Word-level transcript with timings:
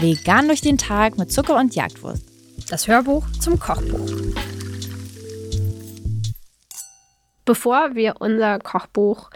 Vegan 0.00 0.46
durch 0.46 0.60
den 0.60 0.78
Tag 0.78 1.18
mit 1.18 1.32
Zucker 1.32 1.56
und 1.56 1.74
Jagdwurst. 1.74 2.22
Das 2.70 2.86
Hörbuch 2.86 3.26
zum 3.40 3.58
Kochbuch. 3.58 4.10
Bevor 7.44 7.94
wir 7.94 8.16
unser 8.20 8.58
Kochbuch 8.58 9.30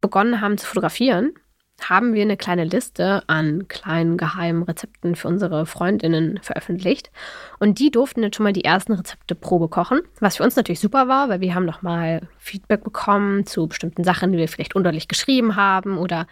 begonnen 0.00 0.40
haben 0.40 0.58
zu 0.58 0.66
fotografieren, 0.66 1.34
haben 1.82 2.14
wir 2.14 2.22
eine 2.22 2.36
kleine 2.36 2.64
Liste 2.64 3.22
an 3.28 3.68
kleinen 3.68 4.16
geheimen 4.16 4.62
Rezepten 4.62 5.14
für 5.14 5.28
unsere 5.28 5.66
Freundinnen 5.66 6.40
veröffentlicht. 6.42 7.10
Und 7.58 7.78
die 7.78 7.90
durften 7.90 8.22
jetzt 8.22 8.36
schon 8.36 8.44
mal 8.44 8.52
die 8.52 8.64
ersten 8.64 8.92
Rezepte 8.92 9.34
Probe 9.34 9.68
kochen, 9.68 10.00
was 10.20 10.36
für 10.36 10.42
uns 10.42 10.56
natürlich 10.56 10.80
super 10.80 11.08
war, 11.08 11.28
weil 11.28 11.40
wir 11.40 11.54
haben 11.54 11.64
nochmal 11.64 12.28
Feedback 12.38 12.84
bekommen 12.84 13.46
zu 13.46 13.68
bestimmten 13.68 14.04
Sachen, 14.04 14.32
die 14.32 14.38
wir 14.38 14.48
vielleicht 14.48 14.76
undeutlich 14.76 15.08
geschrieben 15.08 15.56
haben 15.56 15.98
oder 15.98 16.26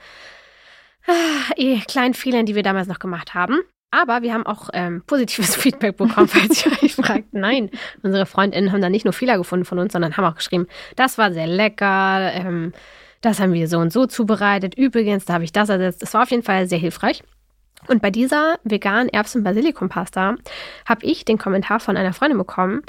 eh, 1.56 1.78
kleinen 1.80 2.14
Fehlern, 2.14 2.46
die 2.46 2.54
wir 2.54 2.62
damals 2.62 2.88
noch 2.88 2.98
gemacht 2.98 3.34
haben. 3.34 3.60
Aber 3.90 4.22
wir 4.22 4.34
haben 4.34 4.44
auch 4.44 4.68
ähm, 4.72 5.02
positives 5.06 5.54
Feedback 5.56 5.96
bekommen, 5.96 6.28
falls 6.28 6.66
ihr 6.66 6.72
euch 6.82 6.94
fragt. 6.96 7.32
Nein, 7.32 7.70
unsere 8.02 8.26
Freundinnen 8.26 8.72
haben 8.72 8.82
da 8.82 8.90
nicht 8.90 9.04
nur 9.04 9.12
Fehler 9.12 9.38
gefunden 9.38 9.64
von 9.64 9.78
uns, 9.78 9.92
sondern 9.92 10.16
haben 10.16 10.24
auch 10.24 10.34
geschrieben, 10.34 10.66
das 10.96 11.18
war 11.18 11.32
sehr 11.32 11.46
lecker. 11.46 12.32
Ähm, 12.34 12.72
das 13.20 13.40
haben 13.40 13.52
wir 13.52 13.68
so 13.68 13.78
und 13.78 13.92
so 13.92 14.06
zubereitet. 14.06 14.74
Übrigens, 14.76 15.24
da 15.24 15.34
habe 15.34 15.44
ich 15.44 15.52
das 15.52 15.68
ersetzt. 15.68 16.02
Das 16.02 16.14
war 16.14 16.22
auf 16.22 16.30
jeden 16.30 16.42
Fall 16.42 16.68
sehr 16.68 16.78
hilfreich. 16.78 17.22
Und 17.88 18.02
bei 18.02 18.10
dieser 18.10 18.58
veganen 18.64 19.08
Erbsen-Basilikum-Pasta 19.08 20.36
habe 20.86 21.06
ich 21.06 21.24
den 21.24 21.38
Kommentar 21.38 21.80
von 21.80 21.96
einer 21.96 22.12
Freundin 22.12 22.38
bekommen, 22.38 22.82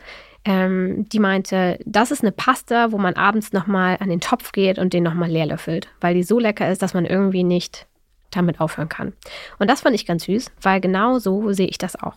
ähm, 0.48 1.10
die 1.10 1.20
meinte, 1.20 1.78
das 1.86 2.10
ist 2.10 2.24
eine 2.24 2.32
Pasta, 2.32 2.94
wo 2.94 2.98
man 2.98 3.16
abends 3.16 3.52
nochmal 3.52 3.98
an 4.00 4.10
den 4.10 4.22
Topf 4.22 4.54
geht 4.54 4.80
und 4.80 4.94
den 4.94 5.04
nochmal 5.04 5.30
leer 5.30 5.46
löffelt, 5.46 5.90
weil 6.00 6.14
die 6.14 6.24
so 6.24 6.40
lecker 6.40 6.72
ist, 6.72 6.82
dass 6.82 6.94
man 6.94 7.06
irgendwie 7.06 7.44
nicht 7.44 7.86
damit 8.32 8.62
aufhören 8.62 8.88
kann. 8.88 9.14
Und 9.60 9.70
das 9.70 9.82
fand 9.82 9.96
ich 9.96 10.06
ganz 10.06 10.24
süß, 10.24 10.52
weil 10.62 10.80
genau 10.80 11.20
so 11.20 11.52
sehe 11.52 11.68
ich 11.68 11.78
das 11.78 12.02
auch. 12.02 12.16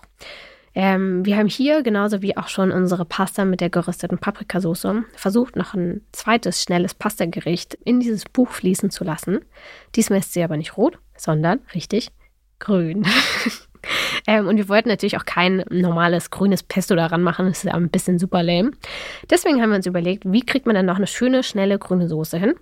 Ähm, 0.74 1.24
wir 1.26 1.36
haben 1.36 1.48
hier, 1.48 1.82
genauso 1.82 2.22
wie 2.22 2.36
auch 2.36 2.48
schon 2.48 2.70
unsere 2.70 3.04
Pasta 3.04 3.44
mit 3.44 3.60
der 3.60 3.70
gerösteten 3.70 4.18
Paprikasauce, 4.18 4.86
versucht, 5.14 5.56
noch 5.56 5.74
ein 5.74 6.02
zweites 6.12 6.62
schnelles 6.62 6.94
Pastagericht 6.94 7.74
in 7.84 8.00
dieses 8.00 8.24
Buch 8.24 8.50
fließen 8.50 8.90
zu 8.90 9.02
lassen. 9.02 9.40
Diesmal 9.96 10.20
ist 10.20 10.32
sie 10.32 10.42
aber 10.42 10.56
nicht 10.56 10.76
rot, 10.76 10.98
sondern 11.16 11.60
richtig 11.74 12.12
grün. 12.60 13.04
ähm, 14.26 14.46
und 14.46 14.58
wir 14.58 14.68
wollten 14.68 14.88
natürlich 14.88 15.16
auch 15.16 15.24
kein 15.24 15.64
normales 15.70 16.30
grünes 16.30 16.62
Pesto 16.62 16.94
daran 16.94 17.22
machen, 17.22 17.46
das 17.46 17.58
ist 17.58 17.64
ja 17.64 17.74
ein 17.74 17.90
bisschen 17.90 18.18
super 18.18 18.42
lame. 18.42 18.70
Deswegen 19.28 19.60
haben 19.60 19.70
wir 19.70 19.76
uns 19.76 19.86
überlegt, 19.86 20.22
wie 20.26 20.44
kriegt 20.46 20.66
man 20.66 20.76
dann 20.76 20.86
noch 20.86 20.96
eine 20.96 21.08
schöne, 21.08 21.42
schnelle 21.42 21.78
grüne 21.78 22.08
Soße 22.08 22.38
hin? 22.38 22.54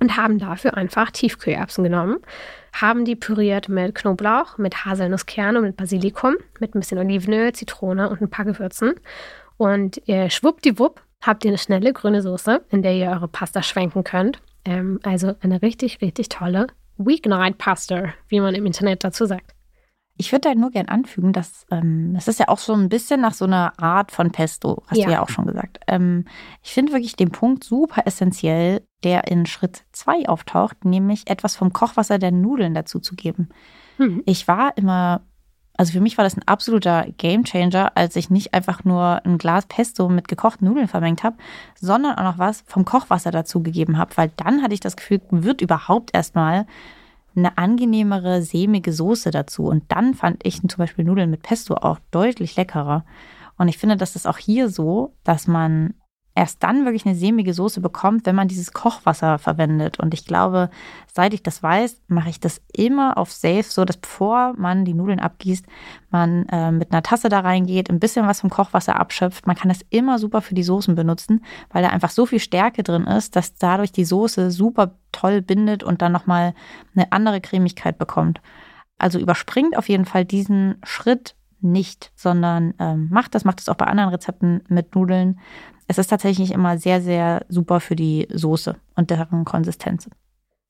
Und 0.00 0.16
haben 0.16 0.38
dafür 0.38 0.76
einfach 0.76 1.10
Tiefkühlerbsen 1.10 1.84
genommen 1.84 2.18
haben 2.72 3.04
die 3.04 3.16
püriert 3.16 3.68
mit 3.68 3.94
Knoblauch, 3.94 4.58
mit 4.58 4.84
Haselnusskerne 4.84 5.58
und 5.58 5.64
mit 5.64 5.76
Basilikum, 5.76 6.36
mit 6.58 6.74
ein 6.74 6.80
bisschen 6.80 6.98
Olivenöl, 6.98 7.52
Zitrone 7.52 8.08
und 8.08 8.20
ein 8.20 8.30
paar 8.30 8.44
Gewürzen. 8.44 8.94
Und 9.56 10.00
ihr 10.06 10.30
schwuppdiwupp 10.30 11.00
habt 11.20 11.44
ihr 11.44 11.50
eine 11.50 11.58
schnelle 11.58 11.92
grüne 11.92 12.22
Soße, 12.22 12.62
in 12.70 12.82
der 12.82 12.94
ihr 12.94 13.10
eure 13.10 13.28
Pasta 13.28 13.62
schwenken 13.62 14.04
könnt. 14.04 14.40
Ähm, 14.64 15.00
also 15.02 15.34
eine 15.40 15.62
richtig, 15.62 16.00
richtig 16.00 16.28
tolle 16.28 16.68
Weeknight 16.96 17.58
Pasta, 17.58 18.14
wie 18.28 18.40
man 18.40 18.54
im 18.54 18.66
Internet 18.66 19.04
dazu 19.04 19.26
sagt. 19.26 19.54
Ich 20.20 20.32
würde 20.32 20.50
da 20.50 20.54
nur 20.54 20.70
gern 20.70 20.88
anfügen, 20.88 21.32
dass 21.32 21.64
ähm, 21.70 22.12
das 22.12 22.28
ist 22.28 22.38
ja 22.38 22.48
auch 22.48 22.58
so 22.58 22.74
ein 22.74 22.90
bisschen 22.90 23.22
nach 23.22 23.32
so 23.32 23.46
einer 23.46 23.72
Art 23.80 24.12
von 24.12 24.30
Pesto, 24.30 24.82
hast 24.86 24.98
ja. 24.98 25.06
du 25.06 25.12
ja 25.12 25.22
auch 25.22 25.30
schon 25.30 25.46
gesagt. 25.46 25.80
Ähm, 25.86 26.26
ich 26.62 26.72
finde 26.72 26.92
wirklich 26.92 27.16
den 27.16 27.30
Punkt 27.30 27.64
super 27.64 28.02
essentiell, 28.04 28.82
der 29.02 29.28
in 29.28 29.46
Schritt 29.46 29.84
zwei 29.92 30.28
auftaucht, 30.28 30.84
nämlich 30.84 31.30
etwas 31.30 31.56
vom 31.56 31.72
Kochwasser 31.72 32.18
der 32.18 32.32
Nudeln 32.32 32.74
dazu 32.74 33.00
zu 33.00 33.16
geben. 33.16 33.48
Mhm. 33.96 34.22
Ich 34.26 34.46
war 34.46 34.76
immer, 34.76 35.22
also 35.78 35.94
für 35.94 36.02
mich 36.02 36.18
war 36.18 36.24
das 36.24 36.36
ein 36.36 36.46
absoluter 36.46 37.06
Gamechanger, 37.16 37.92
als 37.94 38.14
ich 38.14 38.28
nicht 38.28 38.52
einfach 38.52 38.84
nur 38.84 39.24
ein 39.24 39.38
Glas 39.38 39.64
Pesto 39.64 40.10
mit 40.10 40.28
gekochten 40.28 40.68
Nudeln 40.68 40.88
vermengt 40.88 41.22
habe, 41.22 41.38
sondern 41.80 42.18
auch 42.18 42.24
noch 42.24 42.38
was 42.38 42.62
vom 42.66 42.84
Kochwasser 42.84 43.30
dazu 43.30 43.62
gegeben 43.62 43.96
habe, 43.96 44.14
weil 44.18 44.30
dann 44.36 44.62
hatte 44.62 44.74
ich 44.74 44.80
das 44.80 44.98
Gefühl, 44.98 45.22
wird 45.30 45.62
überhaupt 45.62 46.10
erstmal 46.12 46.66
eine 47.34 47.58
angenehmere, 47.58 48.42
sämige 48.42 48.92
Soße 48.92 49.30
dazu. 49.30 49.64
Und 49.64 49.84
dann 49.88 50.14
fand 50.14 50.44
ich 50.46 50.60
zum 50.60 50.78
Beispiel 50.78 51.04
Nudeln 51.04 51.30
mit 51.30 51.42
Pesto 51.42 51.74
auch 51.74 51.98
deutlich 52.10 52.56
leckerer. 52.56 53.04
Und 53.56 53.68
ich 53.68 53.78
finde, 53.78 53.96
das 53.96 54.16
ist 54.16 54.26
auch 54.26 54.38
hier 54.38 54.68
so, 54.68 55.14
dass 55.24 55.46
man 55.46 55.94
erst 56.34 56.62
dann 56.62 56.84
wirklich 56.84 57.04
eine 57.04 57.14
sämige 57.14 57.52
Soße 57.52 57.80
bekommt, 57.80 58.24
wenn 58.24 58.34
man 58.34 58.48
dieses 58.48 58.72
Kochwasser 58.72 59.38
verwendet. 59.38 59.98
Und 59.98 60.14
ich 60.14 60.24
glaube, 60.24 60.70
seit 61.12 61.34
ich 61.34 61.42
das 61.42 61.62
weiß, 61.62 62.00
mache 62.08 62.30
ich 62.30 62.40
das 62.40 62.62
immer 62.72 63.18
auf 63.18 63.32
Safe, 63.32 63.64
so 63.64 63.84
dass 63.84 63.96
bevor 63.96 64.54
man 64.56 64.84
die 64.84 64.94
Nudeln 64.94 65.20
abgießt, 65.20 65.66
man 66.10 66.46
äh, 66.48 66.70
mit 66.70 66.92
einer 66.92 67.02
Tasse 67.02 67.28
da 67.28 67.40
reingeht, 67.40 67.90
ein 67.90 68.00
bisschen 68.00 68.26
was 68.26 68.40
vom 68.40 68.50
Kochwasser 68.50 68.98
abschöpft. 68.98 69.46
Man 69.46 69.56
kann 69.56 69.68
das 69.68 69.84
immer 69.90 70.18
super 70.18 70.40
für 70.40 70.54
die 70.54 70.62
Soßen 70.62 70.94
benutzen, 70.94 71.44
weil 71.70 71.82
da 71.82 71.90
einfach 71.90 72.10
so 72.10 72.26
viel 72.26 72.40
Stärke 72.40 72.82
drin 72.82 73.06
ist, 73.06 73.36
dass 73.36 73.56
dadurch 73.56 73.92
die 73.92 74.04
Soße 74.04 74.50
super 74.50 74.94
toll 75.12 75.42
bindet 75.42 75.82
und 75.82 76.02
dann 76.02 76.12
nochmal 76.12 76.54
eine 76.94 77.10
andere 77.12 77.40
Cremigkeit 77.40 77.98
bekommt. 77.98 78.40
Also 78.98 79.18
überspringt 79.18 79.76
auf 79.76 79.88
jeden 79.88 80.04
Fall 80.04 80.24
diesen 80.24 80.76
Schritt 80.82 81.34
nicht, 81.60 82.12
sondern 82.14 82.74
ähm, 82.78 83.08
macht 83.10 83.34
das, 83.34 83.44
macht 83.44 83.60
es 83.60 83.68
auch 83.68 83.74
bei 83.74 83.86
anderen 83.86 84.10
Rezepten 84.10 84.62
mit 84.68 84.94
Nudeln 84.94 85.38
es 85.90 85.98
ist 85.98 86.06
tatsächlich 86.06 86.52
immer 86.52 86.78
sehr, 86.78 87.00
sehr 87.00 87.44
super 87.48 87.80
für 87.80 87.96
die 87.96 88.28
Soße 88.30 88.76
und 88.94 89.10
deren 89.10 89.44
Konsistenz. 89.44 90.08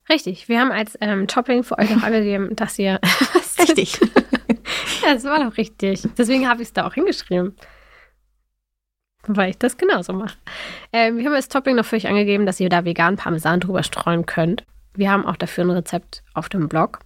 Richtig. 0.09 0.49
Wir 0.49 0.59
haben 0.59 0.71
als 0.71 0.97
ähm, 0.99 1.27
Topping 1.27 1.63
für 1.63 1.77
euch 1.77 1.93
noch 1.93 2.01
angegeben, 2.07 2.55
dass 2.55 2.79
ihr. 2.79 2.99
richtig. 3.59 3.99
ja, 5.03 5.13
das 5.13 5.23
war 5.23 5.37
doch 5.43 5.57
richtig. 5.57 6.01
Deswegen 6.17 6.49
habe 6.49 6.63
ich 6.63 6.69
es 6.69 6.73
da 6.73 6.87
auch 6.87 6.95
hingeschrieben. 6.95 7.55
Weil 9.35 9.51
ich 9.51 9.57
das 9.57 9.77
genauso 9.77 10.13
mache. 10.13 10.37
Ähm, 10.91 11.17
wir 11.17 11.25
haben 11.25 11.33
als 11.33 11.47
Topping 11.47 11.75
noch 11.75 11.85
für 11.85 11.95
euch 11.95 12.07
angegeben, 12.07 12.45
dass 12.45 12.59
ihr 12.59 12.69
da 12.69 12.85
vegan 12.85 13.15
Parmesan 13.15 13.59
drüber 13.59 13.83
streuen 13.83 14.25
könnt. 14.25 14.65
Wir 14.93 15.09
haben 15.09 15.25
auch 15.25 15.37
dafür 15.37 15.63
ein 15.63 15.71
Rezept 15.71 16.23
auf 16.33 16.49
dem 16.49 16.67
Blog. 16.67 16.99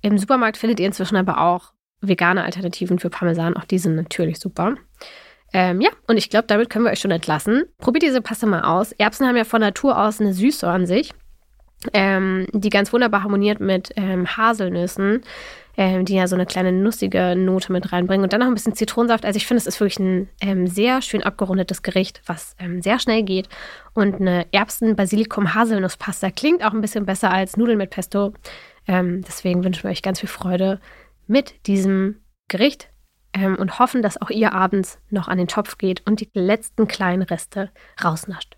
Im 0.00 0.18
Supermarkt 0.18 0.56
findet 0.56 0.80
ihr 0.80 0.86
inzwischen 0.86 1.16
aber 1.16 1.40
auch 1.40 1.72
vegane 2.00 2.42
Alternativen 2.42 2.98
für 2.98 3.10
Parmesan. 3.10 3.56
Auch 3.56 3.64
die 3.64 3.78
sind 3.78 3.94
natürlich 3.94 4.40
super. 4.40 4.74
Ähm, 5.52 5.80
ja, 5.80 5.90
und 6.08 6.16
ich 6.16 6.30
glaube, 6.30 6.46
damit 6.48 6.70
können 6.70 6.84
wir 6.84 6.90
euch 6.90 7.00
schon 7.00 7.10
entlassen. 7.10 7.64
Probiert 7.78 8.02
diese 8.02 8.22
Paste 8.22 8.46
mal 8.46 8.62
aus. 8.62 8.92
Erbsen 8.92 9.26
haben 9.26 9.36
ja 9.36 9.44
von 9.44 9.60
Natur 9.60 9.98
aus 9.98 10.20
eine 10.20 10.32
Süße 10.32 10.68
an 10.68 10.86
sich, 10.86 11.12
ähm, 11.92 12.46
die 12.52 12.70
ganz 12.70 12.92
wunderbar 12.92 13.22
harmoniert 13.22 13.60
mit 13.60 13.92
ähm, 13.96 14.26
Haselnüssen, 14.26 15.22
ähm, 15.76 16.04
die 16.04 16.14
ja 16.14 16.26
so 16.26 16.34
eine 16.34 16.46
kleine 16.46 16.72
nussige 16.72 17.34
Note 17.36 17.72
mit 17.72 17.92
reinbringen. 17.92 18.24
Und 18.24 18.32
dann 18.32 18.40
noch 18.40 18.46
ein 18.46 18.54
bisschen 18.54 18.74
Zitronensaft. 18.74 19.24
Also 19.24 19.36
ich 19.36 19.46
finde, 19.46 19.60
es 19.60 19.66
ist 19.66 19.80
wirklich 19.80 19.98
ein 19.98 20.28
ähm, 20.40 20.66
sehr 20.66 21.02
schön 21.02 21.22
abgerundetes 21.22 21.82
Gericht, 21.82 22.22
was 22.26 22.54
ähm, 22.58 22.82
sehr 22.82 22.98
schnell 22.98 23.22
geht. 23.22 23.48
Und 23.94 24.16
eine 24.16 24.46
Erbsen-Basilikum-Haselnusspasta 24.52 26.30
klingt 26.30 26.64
auch 26.64 26.72
ein 26.72 26.80
bisschen 26.80 27.06
besser 27.06 27.30
als 27.30 27.56
Nudeln 27.56 27.78
mit 27.78 27.90
Pesto. 27.90 28.32
deswegen 28.88 29.62
wünschen 29.62 29.84
wir 29.84 29.90
euch 29.90 30.02
ganz 30.02 30.18
viel 30.18 30.28
Freude 30.28 30.80
mit 31.28 31.66
diesem 31.66 32.16
Gericht 32.48 32.88
ähm, 33.32 33.56
und 33.56 33.78
hoffen, 33.78 34.02
dass 34.02 34.20
auch 34.20 34.30
ihr 34.30 34.52
abends 34.52 34.98
noch 35.10 35.28
an 35.28 35.38
den 35.38 35.48
Topf 35.48 35.78
geht 35.78 36.06
und 36.06 36.20
die 36.20 36.30
letzten 36.34 36.86
kleinen 36.86 37.22
Reste 37.22 37.70
rausnascht. 38.02 38.56